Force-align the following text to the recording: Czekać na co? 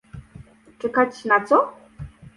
Czekać 0.79 1.25
na 1.25 1.39
co? 1.45 1.73